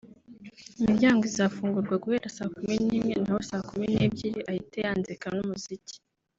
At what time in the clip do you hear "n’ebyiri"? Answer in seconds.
3.93-4.39